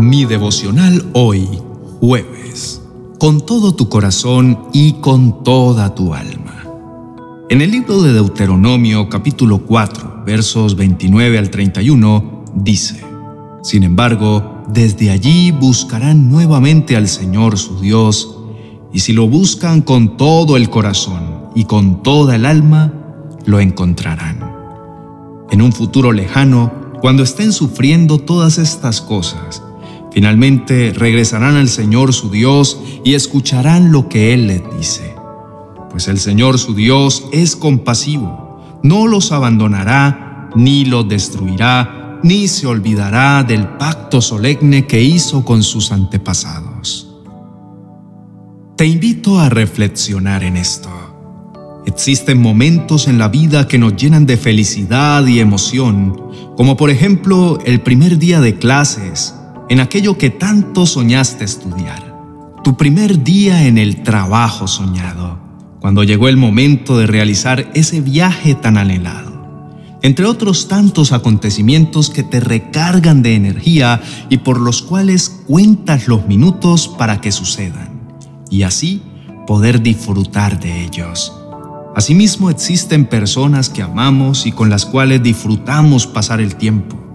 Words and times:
Mi 0.00 0.24
devocional 0.24 1.10
hoy, 1.12 1.46
jueves, 2.00 2.80
con 3.18 3.44
todo 3.44 3.74
tu 3.74 3.90
corazón 3.90 4.58
y 4.72 4.94
con 4.94 5.44
toda 5.44 5.94
tu 5.94 6.14
alma. 6.14 6.64
En 7.50 7.60
el 7.60 7.70
libro 7.70 8.00
de 8.00 8.14
Deuteronomio 8.14 9.10
capítulo 9.10 9.58
4, 9.58 10.22
versos 10.24 10.74
29 10.74 11.36
al 11.36 11.50
31, 11.50 12.44
dice, 12.54 13.04
Sin 13.62 13.82
embargo, 13.82 14.62
desde 14.68 15.10
allí 15.10 15.50
buscarán 15.50 16.30
nuevamente 16.30 16.96
al 16.96 17.06
Señor 17.06 17.58
su 17.58 17.78
Dios, 17.80 18.38
y 18.94 19.00
si 19.00 19.12
lo 19.12 19.28
buscan 19.28 19.82
con 19.82 20.16
todo 20.16 20.56
el 20.56 20.70
corazón 20.70 21.50
y 21.54 21.64
con 21.64 22.02
toda 22.02 22.36
el 22.36 22.46
alma, 22.46 22.94
lo 23.44 23.60
encontrarán. 23.60 24.50
En 25.50 25.60
un 25.60 25.72
futuro 25.72 26.10
lejano, 26.10 26.72
cuando 27.02 27.22
estén 27.22 27.52
sufriendo 27.52 28.16
todas 28.16 28.56
estas 28.56 29.02
cosas, 29.02 29.62
finalmente 30.20 30.92
regresarán 30.94 31.56
al 31.56 31.70
Señor 31.70 32.12
su 32.12 32.28
Dios 32.28 32.78
y 33.04 33.14
escucharán 33.14 33.90
lo 33.90 34.10
que 34.10 34.34
Él 34.34 34.48
les 34.48 34.62
dice. 34.76 35.14
Pues 35.88 36.08
el 36.08 36.18
Señor 36.18 36.58
su 36.58 36.74
Dios 36.74 37.24
es 37.32 37.56
compasivo, 37.56 38.80
no 38.82 39.06
los 39.06 39.32
abandonará, 39.32 40.50
ni 40.54 40.84
los 40.84 41.08
destruirá, 41.08 42.20
ni 42.22 42.48
se 42.48 42.66
olvidará 42.66 43.42
del 43.44 43.66
pacto 43.78 44.20
solemne 44.20 44.86
que 44.86 45.02
hizo 45.02 45.42
con 45.42 45.62
sus 45.62 45.90
antepasados. 45.90 47.08
Te 48.76 48.84
invito 48.84 49.40
a 49.40 49.48
reflexionar 49.48 50.44
en 50.44 50.58
esto. 50.58 50.90
Existen 51.86 52.42
momentos 52.42 53.08
en 53.08 53.16
la 53.16 53.28
vida 53.28 53.66
que 53.66 53.78
nos 53.78 53.96
llenan 53.96 54.26
de 54.26 54.36
felicidad 54.36 55.26
y 55.26 55.40
emoción, 55.40 56.14
como 56.58 56.76
por 56.76 56.90
ejemplo 56.90 57.58
el 57.64 57.80
primer 57.80 58.18
día 58.18 58.42
de 58.42 58.58
clases, 58.58 59.34
en 59.70 59.80
aquello 59.80 60.18
que 60.18 60.28
tanto 60.28 60.84
soñaste 60.84 61.44
estudiar. 61.44 62.14
Tu 62.62 62.76
primer 62.76 63.24
día 63.24 63.66
en 63.66 63.78
el 63.78 64.02
trabajo 64.02 64.68
soñado, 64.68 65.38
cuando 65.80 66.04
llegó 66.04 66.28
el 66.28 66.36
momento 66.36 66.98
de 66.98 67.06
realizar 67.06 67.70
ese 67.72 68.02
viaje 68.02 68.54
tan 68.54 68.76
anhelado. 68.76 69.30
Entre 70.02 70.26
otros 70.26 70.68
tantos 70.68 71.12
acontecimientos 71.12 72.10
que 72.10 72.22
te 72.22 72.40
recargan 72.40 73.22
de 73.22 73.34
energía 73.34 74.02
y 74.28 74.38
por 74.38 74.60
los 74.60 74.82
cuales 74.82 75.30
cuentas 75.46 76.06
los 76.06 76.26
minutos 76.26 76.86
para 76.86 77.22
que 77.22 77.32
sucedan, 77.32 78.02
y 78.50 78.64
así 78.64 79.00
poder 79.46 79.80
disfrutar 79.80 80.60
de 80.60 80.84
ellos 80.84 81.32
Asimismo 81.94 82.50
existen 82.50 83.04
personas 83.04 83.68
que 83.68 83.82
amamos 83.82 84.46
y 84.46 84.52
con 84.52 84.70
las 84.70 84.86
cuales 84.86 85.22
disfrutamos 85.22 86.06
pasar 86.06 86.40
el 86.40 86.54
tiempo. 86.54 87.09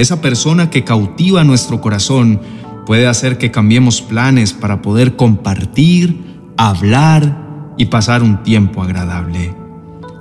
Esa 0.00 0.22
persona 0.22 0.70
que 0.70 0.82
cautiva 0.82 1.44
nuestro 1.44 1.82
corazón 1.82 2.40
puede 2.86 3.06
hacer 3.06 3.36
que 3.36 3.50
cambiemos 3.50 4.00
planes 4.00 4.54
para 4.54 4.80
poder 4.80 5.14
compartir, 5.14 6.40
hablar 6.56 7.74
y 7.76 7.84
pasar 7.84 8.22
un 8.22 8.42
tiempo 8.42 8.82
agradable. 8.82 9.54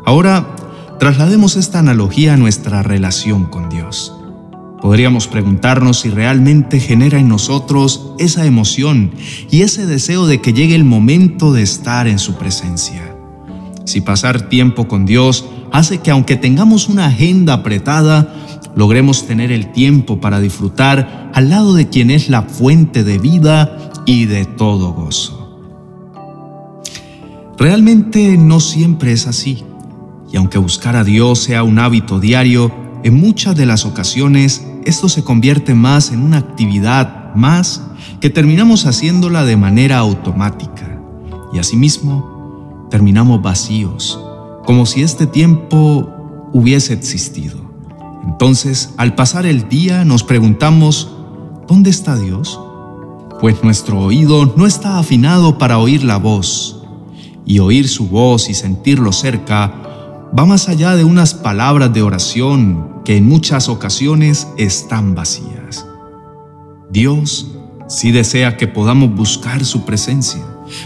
Ahora, 0.05 0.53
traslademos 0.99 1.55
esta 1.55 1.79
analogía 1.79 2.33
a 2.33 2.37
nuestra 2.37 2.83
relación 2.83 3.45
con 3.45 3.69
Dios. 3.69 4.13
Podríamos 4.81 5.27
preguntarnos 5.27 6.01
si 6.01 6.09
realmente 6.09 6.81
genera 6.81 7.17
en 7.17 7.29
nosotros 7.29 8.11
esa 8.19 8.45
emoción 8.45 9.11
y 9.49 9.61
ese 9.61 9.85
deseo 9.85 10.27
de 10.27 10.41
que 10.41 10.51
llegue 10.51 10.75
el 10.75 10.83
momento 10.83 11.53
de 11.53 11.61
estar 11.61 12.05
en 12.05 12.19
su 12.19 12.33
presencia 12.33 13.15
si 13.89 14.01
pasar 14.01 14.49
tiempo 14.49 14.87
con 14.87 15.05
Dios 15.05 15.45
hace 15.71 15.97
que 15.97 16.11
aunque 16.11 16.35
tengamos 16.35 16.89
una 16.89 17.07
agenda 17.07 17.53
apretada, 17.53 18.35
logremos 18.79 19.27
tener 19.27 19.51
el 19.51 19.73
tiempo 19.73 20.21
para 20.21 20.39
disfrutar 20.39 21.31
al 21.33 21.49
lado 21.49 21.73
de 21.73 21.89
quien 21.89 22.09
es 22.09 22.29
la 22.29 22.43
fuente 22.43 23.03
de 23.03 23.17
vida 23.17 23.91
y 24.05 24.23
de 24.23 24.45
todo 24.45 24.93
gozo. 24.93 25.59
Realmente 27.57 28.37
no 28.37 28.61
siempre 28.61 29.11
es 29.11 29.27
así, 29.27 29.65
y 30.31 30.37
aunque 30.37 30.59
buscar 30.59 30.95
a 30.95 31.03
Dios 31.03 31.39
sea 31.39 31.63
un 31.63 31.77
hábito 31.77 32.21
diario, 32.21 32.71
en 33.03 33.19
muchas 33.19 33.57
de 33.57 33.65
las 33.65 33.83
ocasiones 33.83 34.65
esto 34.85 35.09
se 35.09 35.25
convierte 35.25 35.75
más 35.75 36.13
en 36.13 36.23
una 36.23 36.37
actividad 36.37 37.35
más 37.35 37.83
que 38.21 38.29
terminamos 38.29 38.85
haciéndola 38.85 39.43
de 39.43 39.57
manera 39.57 39.97
automática, 39.97 41.01
y 41.51 41.59
asimismo 41.59 42.87
terminamos 42.89 43.41
vacíos, 43.41 44.21
como 44.65 44.85
si 44.85 45.01
este 45.01 45.27
tiempo 45.27 46.09
hubiese 46.53 46.93
existido. 46.93 47.68
Entonces, 48.23 48.93
al 48.97 49.15
pasar 49.15 49.45
el 49.45 49.69
día, 49.69 50.05
nos 50.05 50.23
preguntamos, 50.23 51.15
¿dónde 51.67 51.89
está 51.89 52.15
Dios? 52.15 52.59
Pues 53.39 53.63
nuestro 53.63 53.99
oído 53.99 54.53
no 54.57 54.65
está 54.65 54.99
afinado 54.99 55.57
para 55.57 55.77
oír 55.77 56.03
la 56.03 56.17
voz, 56.17 56.79
y 57.49 57.59
oír 57.59 57.87
su 57.87 58.07
voz 58.07 58.47
y 58.47 58.53
sentirlo 58.53 59.11
cerca 59.11 59.73
va 60.37 60.45
más 60.45 60.69
allá 60.69 60.95
de 60.95 61.03
unas 61.03 61.33
palabras 61.33 61.91
de 61.91 62.03
oración 62.03 63.01
que 63.03 63.17
en 63.17 63.27
muchas 63.27 63.69
ocasiones 63.69 64.47
están 64.57 65.15
vacías. 65.15 65.85
Dios 66.91 67.47
sí 67.87 68.11
desea 68.11 68.55
que 68.55 68.67
podamos 68.67 69.15
buscar 69.15 69.65
su 69.65 69.83
presencia 69.83 70.41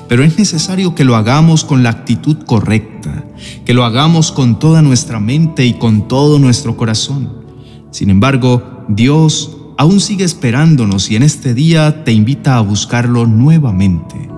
pero 0.07 0.23
es 0.23 0.37
necesario 0.37 0.95
que 0.95 1.03
lo 1.03 1.15
hagamos 1.15 1.63
con 1.63 1.83
la 1.83 1.89
actitud 1.89 2.37
correcta, 2.45 3.25
que 3.65 3.73
lo 3.73 3.85
hagamos 3.85 4.31
con 4.31 4.59
toda 4.59 4.81
nuestra 4.81 5.19
mente 5.19 5.65
y 5.65 5.73
con 5.73 6.07
todo 6.07 6.39
nuestro 6.39 6.77
corazón. 6.77 7.43
Sin 7.91 8.09
embargo, 8.09 8.85
Dios 8.89 9.57
aún 9.77 9.99
sigue 9.99 10.23
esperándonos 10.23 11.09
y 11.09 11.15
en 11.15 11.23
este 11.23 11.53
día 11.53 12.03
te 12.03 12.11
invita 12.11 12.57
a 12.57 12.61
buscarlo 12.61 13.25
nuevamente, 13.25 14.29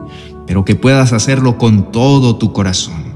pero 0.48 0.66
que 0.66 0.76
puedas 0.76 1.14
hacerlo 1.14 1.58
con 1.58 1.92
todo 1.92 2.36
tu 2.38 2.54
corazón, 2.54 3.16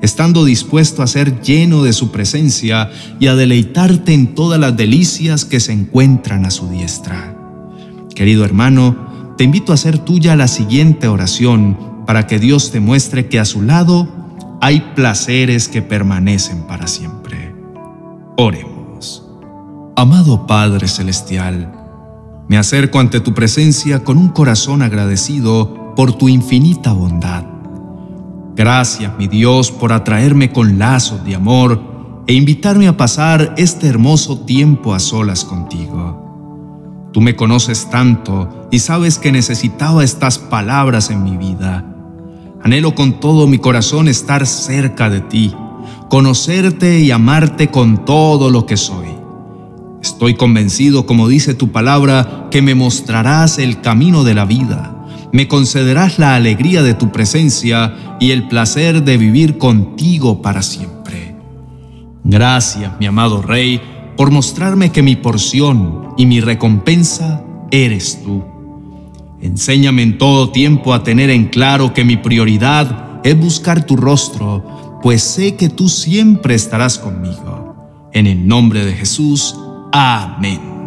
estando 0.00 0.44
dispuesto 0.44 1.02
a 1.02 1.06
ser 1.06 1.40
lleno 1.40 1.82
de 1.82 1.92
su 1.92 2.10
presencia 2.10 2.90
y 3.18 3.26
a 3.26 3.34
deleitarte 3.34 4.12
en 4.14 4.34
todas 4.34 4.60
las 4.60 4.76
delicias 4.76 5.44
que 5.44 5.60
se 5.60 5.72
encuentran 5.72 6.44
a 6.44 6.50
su 6.50 6.68
diestra. 6.68 7.34
Querido 8.14 8.44
hermano, 8.44 9.07
te 9.38 9.44
invito 9.44 9.70
a 9.70 9.76
hacer 9.76 9.98
tuya 9.98 10.34
la 10.34 10.48
siguiente 10.48 11.06
oración 11.06 11.78
para 12.06 12.26
que 12.26 12.40
Dios 12.40 12.72
te 12.72 12.80
muestre 12.80 13.28
que 13.28 13.38
a 13.38 13.44
su 13.44 13.62
lado 13.62 14.08
hay 14.60 14.80
placeres 14.96 15.68
que 15.68 15.80
permanecen 15.80 16.62
para 16.62 16.88
siempre. 16.88 17.54
Oremos. 18.36 19.24
Amado 19.94 20.44
Padre 20.48 20.88
Celestial, 20.88 21.72
me 22.48 22.58
acerco 22.58 22.98
ante 22.98 23.20
tu 23.20 23.32
presencia 23.32 24.02
con 24.02 24.18
un 24.18 24.28
corazón 24.30 24.82
agradecido 24.82 25.94
por 25.94 26.14
tu 26.14 26.28
infinita 26.28 26.92
bondad. 26.92 27.44
Gracias, 28.56 29.12
mi 29.18 29.28
Dios, 29.28 29.70
por 29.70 29.92
atraerme 29.92 30.50
con 30.52 30.80
lazos 30.80 31.24
de 31.24 31.36
amor 31.36 32.24
e 32.26 32.34
invitarme 32.34 32.88
a 32.88 32.96
pasar 32.96 33.54
este 33.56 33.86
hermoso 33.86 34.40
tiempo 34.40 34.94
a 34.94 34.98
solas 34.98 35.44
contigo. 35.44 36.27
Tú 37.18 37.22
me 37.22 37.34
conoces 37.34 37.90
tanto 37.90 38.68
y 38.70 38.78
sabes 38.78 39.18
que 39.18 39.32
necesitaba 39.32 40.04
estas 40.04 40.38
palabras 40.38 41.10
en 41.10 41.24
mi 41.24 41.36
vida. 41.36 41.84
Anhelo 42.62 42.94
con 42.94 43.18
todo 43.18 43.48
mi 43.48 43.58
corazón 43.58 44.06
estar 44.06 44.46
cerca 44.46 45.10
de 45.10 45.20
ti, 45.22 45.52
conocerte 46.08 47.00
y 47.00 47.10
amarte 47.10 47.72
con 47.72 48.04
todo 48.04 48.50
lo 48.50 48.66
que 48.66 48.76
soy. 48.76 49.08
Estoy 50.00 50.34
convencido, 50.34 51.06
como 51.06 51.26
dice 51.26 51.54
tu 51.54 51.72
palabra, 51.72 52.46
que 52.52 52.62
me 52.62 52.76
mostrarás 52.76 53.58
el 53.58 53.80
camino 53.80 54.22
de 54.22 54.34
la 54.34 54.44
vida, 54.44 55.04
me 55.32 55.48
concederás 55.48 56.20
la 56.20 56.36
alegría 56.36 56.84
de 56.84 56.94
tu 56.94 57.10
presencia 57.10 58.16
y 58.20 58.30
el 58.30 58.46
placer 58.46 59.02
de 59.02 59.16
vivir 59.16 59.58
contigo 59.58 60.40
para 60.40 60.62
siempre. 60.62 61.34
Gracias, 62.22 62.92
mi 63.00 63.06
amado 63.06 63.42
Rey, 63.42 63.80
por 64.18 64.32
mostrarme 64.32 64.90
que 64.90 65.00
mi 65.00 65.14
porción 65.14 66.12
y 66.16 66.26
mi 66.26 66.40
recompensa 66.40 67.44
eres 67.70 68.20
tú. 68.24 68.42
Enséñame 69.40 70.02
en 70.02 70.18
todo 70.18 70.50
tiempo 70.50 70.92
a 70.92 71.04
tener 71.04 71.30
en 71.30 71.46
claro 71.46 71.94
que 71.94 72.02
mi 72.02 72.16
prioridad 72.16 73.20
es 73.22 73.38
buscar 73.38 73.86
tu 73.86 73.94
rostro, 73.94 75.00
pues 75.04 75.22
sé 75.22 75.54
que 75.54 75.68
tú 75.68 75.88
siempre 75.88 76.56
estarás 76.56 76.98
conmigo. 76.98 77.76
En 78.12 78.26
el 78.26 78.48
nombre 78.48 78.84
de 78.84 78.94
Jesús, 78.94 79.54
amén. 79.92 80.77